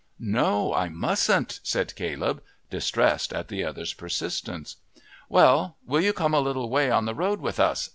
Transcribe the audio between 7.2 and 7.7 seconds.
with